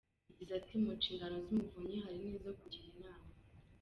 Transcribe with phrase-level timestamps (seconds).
[0.29, 3.29] Yagize ati “mu nshingano z’umuvunyi hari n’izo kugira inama.